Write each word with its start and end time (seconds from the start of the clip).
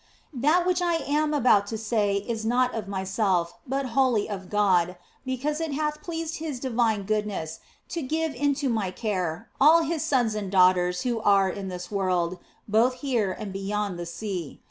"That 0.33 0.65
which 0.65 0.81
I 0.81 0.95
am 0.95 1.31
about 1.31 1.67
to 1.67 1.77
say 1.77 2.15
is 2.15 2.43
not 2.43 2.73
of 2.73 2.87
myself, 2.87 3.53
but 3.67 3.89
wholly 3.93 4.27
of 4.27 4.49
God, 4.49 4.97
because 5.23 5.61
it 5.61 5.73
hath 5.73 6.01
pleased 6.01 6.37
His 6.37 6.59
divine 6.59 7.03
good 7.03 7.27
ness 7.27 7.59
to 7.89 8.01
give 8.01 8.33
into 8.33 8.67
my 8.67 8.89
care 8.89 9.47
all 9.61 9.83
His 9.83 10.01
sons 10.03 10.33
and 10.33 10.51
daughters 10.51 11.03
who 11.03 11.19
are 11.19 11.49
in 11.51 11.67
this 11.67 11.91
world, 11.91 12.39
both 12.67 12.95
here 13.05 13.31
and 13.31 13.53
beyond 13.53 13.99
the 13.99 14.07
sea. 14.07 14.59